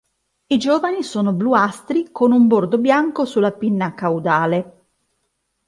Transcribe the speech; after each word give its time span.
I 0.47 0.57
giovani 0.57 1.03
sono 1.03 1.31
bluastri 1.31 2.09
con 2.11 2.31
un 2.31 2.47
bordo 2.47 2.79
bianco 2.79 3.23
sulla 3.25 3.51
pinna 3.51 3.93
caudale. 3.93 4.87